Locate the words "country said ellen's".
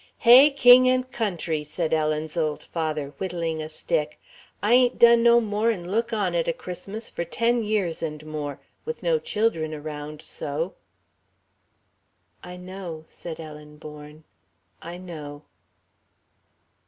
1.11-2.35